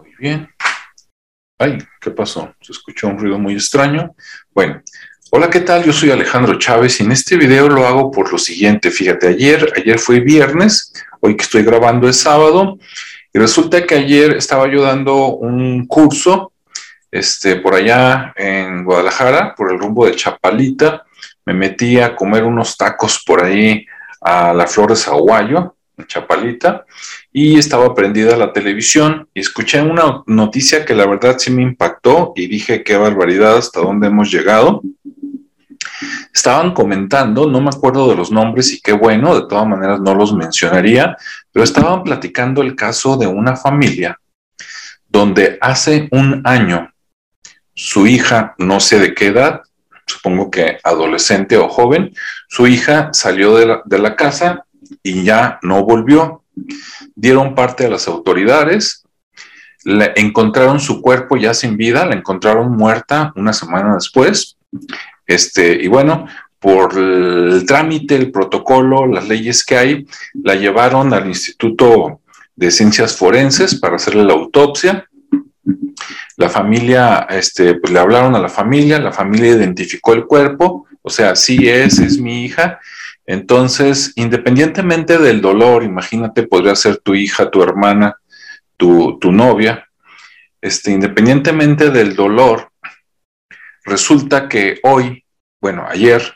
[0.00, 0.48] Muy bien.
[1.58, 2.54] Ay, ¿qué pasó?
[2.62, 4.14] Se escuchó un ruido muy extraño.
[4.54, 4.80] Bueno,
[5.30, 5.84] hola, ¿qué tal?
[5.84, 8.90] Yo soy Alejandro Chávez y en este video lo hago por lo siguiente.
[8.90, 12.78] Fíjate, ayer, ayer fue viernes, hoy que estoy grabando es sábado,
[13.32, 16.52] y resulta que ayer estaba yo dando un curso
[17.10, 21.04] este, por allá en Guadalajara, por el rumbo de Chapalita.
[21.44, 23.86] Me metí a comer unos tacos por ahí
[24.22, 26.86] a la Flores Aguayo, en Chapalita,
[27.32, 32.32] y estaba prendida la televisión y escuché una noticia que la verdad sí me impactó
[32.34, 34.82] y dije qué barbaridad hasta dónde hemos llegado.
[36.34, 40.14] Estaban comentando, no me acuerdo de los nombres y qué bueno, de todas maneras no
[40.14, 41.16] los mencionaría,
[41.52, 44.18] pero estaban platicando el caso de una familia
[45.08, 46.92] donde hace un año
[47.74, 49.62] su hija, no sé de qué edad,
[50.06, 52.12] supongo que adolescente o joven,
[52.48, 54.66] su hija salió de la, de la casa
[55.02, 56.44] y ya no volvió.
[57.14, 59.04] Dieron parte a las autoridades,
[59.84, 64.56] encontraron su cuerpo ya sin vida, la encontraron muerta una semana después.
[65.26, 66.26] Este, y bueno,
[66.58, 70.06] por el trámite, el protocolo, las leyes que hay,
[70.42, 72.20] la llevaron al Instituto
[72.54, 75.06] de Ciencias Forenses para hacerle la autopsia.
[76.36, 81.10] La familia, este, pues le hablaron a la familia, la familia identificó el cuerpo, o
[81.10, 82.78] sea, sí es, es mi hija,
[83.30, 88.16] entonces, independientemente del dolor, imagínate, podría ser tu hija, tu hermana,
[88.76, 89.88] tu, novia,
[90.60, 92.72] este, independientemente del dolor,
[93.84, 95.24] resulta que hoy,
[95.60, 96.34] bueno, ayer,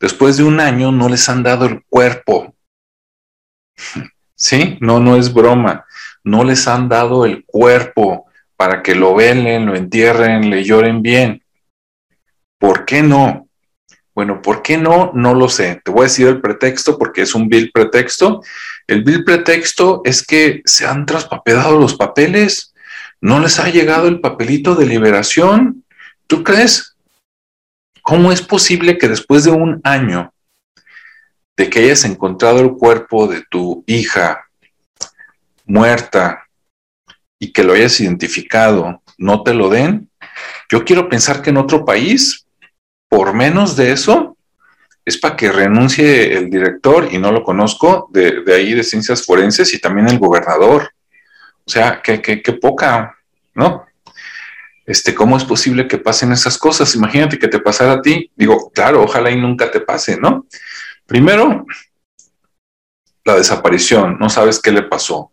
[0.00, 2.56] después de un año, no les han dado el cuerpo.
[4.34, 4.78] ¿Sí?
[4.80, 5.86] No, no es broma.
[6.24, 8.26] No les han dado el cuerpo
[8.56, 11.44] para que lo velen, lo entierren, le lloren bien.
[12.58, 13.46] ¿Por qué no?
[14.14, 15.10] Bueno, ¿por qué no?
[15.14, 15.80] No lo sé.
[15.84, 18.42] Te voy a decir el pretexto porque es un bill pretexto.
[18.86, 22.74] El bill pretexto es que se han traspapelado los papeles,
[23.20, 25.84] no les ha llegado el papelito de liberación.
[26.26, 26.96] ¿Tú crees?
[28.02, 30.34] ¿Cómo es posible que después de un año
[31.56, 34.48] de que hayas encontrado el cuerpo de tu hija
[35.64, 36.48] muerta
[37.38, 40.10] y que lo hayas identificado, no te lo den?
[40.68, 42.46] Yo quiero pensar que en otro país
[43.12, 44.38] por menos de eso,
[45.04, 49.74] es para que renuncie el director, y no lo conozco, de, ahí de ciencias forenses
[49.74, 50.94] y también el gobernador.
[51.62, 53.14] O sea, qué, poca,
[53.54, 53.84] ¿no?
[54.86, 56.94] Este, ¿Cómo es posible que pasen esas cosas?
[56.94, 58.30] Imagínate que te pasara a ti.
[58.34, 60.46] Digo, claro, ojalá y nunca te pase, ¿no?
[61.04, 61.66] Primero,
[63.26, 65.32] la desaparición, no sabes qué le pasó.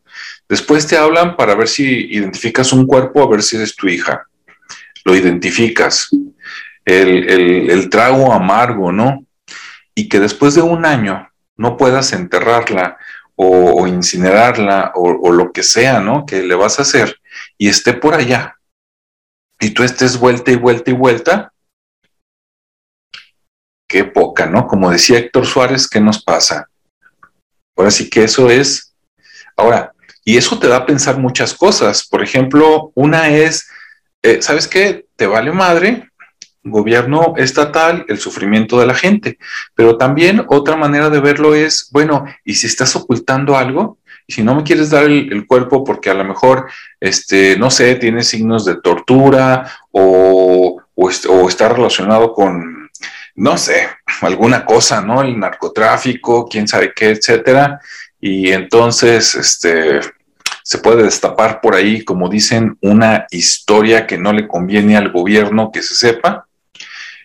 [0.50, 4.28] Después te hablan para ver si identificas un cuerpo, a ver si es tu hija.
[5.06, 6.10] Lo identificas
[6.90, 9.26] el, trago amargo, ¿no?
[9.96, 12.98] Y que después de un año no puedas enterrarla
[13.36, 16.26] o, incinerarla o, lo que sea, ¿no?
[16.26, 17.20] Que le vas a hacer
[17.58, 18.56] y esté por allá
[19.60, 21.54] y tú estés vuelta y vuelta y vuelta,
[23.88, 24.68] qué poca, ¿no?
[24.68, 26.70] Como decía Héctor Suárez, ¿qué nos pasa?
[27.76, 28.94] Ahora sí que eso es,
[29.56, 32.08] ahora, y eso te da a pensar muchas cosas.
[32.08, 33.68] Por ejemplo, una es,
[34.22, 35.08] eh, ¿sabes qué?
[35.16, 36.09] Te vale madre,
[36.70, 39.38] gobierno estatal, el sufrimiento de la gente.
[39.76, 44.00] Pero también otra manera de verlo es, bueno, ¿y si estás ocultando algo?
[44.28, 46.68] Y si no me quieres dar el, cuerpo porque a lo mejor,
[47.00, 52.90] este, no sé, tiene signos de tortura o, o, está relacionado con,
[53.36, 53.90] no sé,
[54.22, 55.22] alguna cosa, ¿no?
[55.22, 57.80] El narcotráfico, quién sabe qué, etcétera.
[58.22, 60.02] Y entonces, este,
[60.62, 65.72] se puede destapar por ahí, como dicen, una historia que no le conviene al gobierno
[65.72, 66.49] que se sepa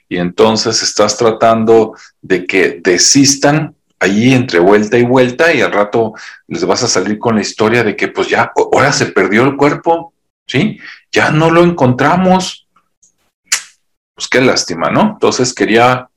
[0.08, 6.12] y entonces estás tratando de que desistan allí entre vuelta y vuelta y al rato
[6.46, 9.56] les vas a salir con la historia de que pues ya, ahora se perdió el
[9.56, 10.12] cuerpo,
[10.46, 10.78] ¿sí?
[11.10, 12.68] Ya no lo encontramos.
[14.14, 15.12] Pues qué lástima, ¿no?
[15.14, 16.08] Entonces quería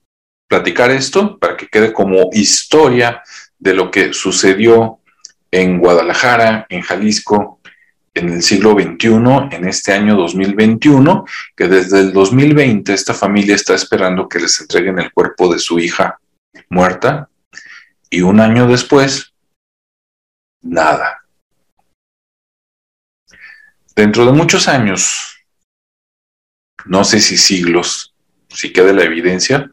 [0.47, 3.21] platicar esto para que quede como historia
[3.57, 4.99] de lo que sucedió
[5.51, 7.56] en Guadalajara, en Jalisco,
[8.17, 11.25] en el siglo XXI, en este año 2021,
[11.55, 15.79] que desde el 2020 esta familia está esperando que les entreguen el cuerpo de su
[15.79, 16.19] hija
[16.69, 17.29] muerta
[18.09, 19.33] y un año después,
[20.61, 21.23] nada.
[23.95, 25.37] Dentro de muchos años,
[26.85, 28.13] no sé si siglos,
[28.49, 29.71] si queda la evidencia,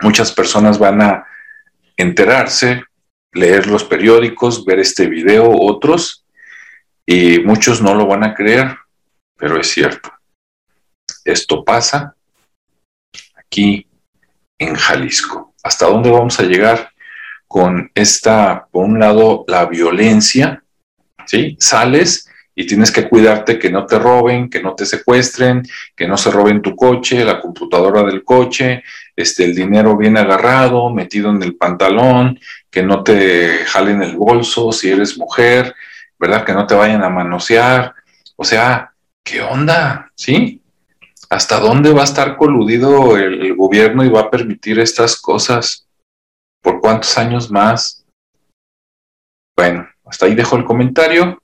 [0.00, 1.26] muchas personas van a
[1.96, 2.84] enterarse,
[3.32, 6.23] leer los periódicos, ver este video, otros,
[7.06, 8.76] y muchos no lo van a creer,
[9.36, 10.12] pero es cierto.
[11.24, 12.16] Esto pasa
[13.34, 13.86] aquí
[14.58, 15.54] en Jalisco.
[15.62, 16.90] ¿Hasta dónde vamos a llegar
[17.46, 20.62] con esta, por un lado, la violencia?
[21.26, 21.56] ¿Sí?
[21.58, 25.62] Sales y tienes que cuidarte que no te roben, que no te secuestren,
[25.96, 28.84] que no se roben tu coche, la computadora del coche,
[29.16, 32.38] este, el dinero bien agarrado, metido en el pantalón,
[32.70, 35.74] que no te jalen el bolso si eres mujer,
[36.24, 36.44] ¿verdad?
[36.44, 37.94] Que no te vayan a manosear.
[38.36, 40.10] O sea, ¿qué onda?
[40.14, 40.62] ¿Sí?
[41.28, 45.86] ¿Hasta dónde va a estar coludido el, gobierno y va a permitir estas cosas?
[46.62, 48.06] ¿Por cuántos años más?
[49.54, 51.42] Bueno, hasta ahí dejo el comentario.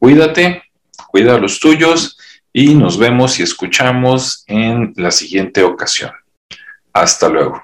[0.00, 0.64] Cuídate,
[1.06, 2.18] cuida a los tuyos
[2.52, 6.10] y nos vemos y escuchamos en la siguiente ocasión.
[6.92, 7.62] Hasta luego.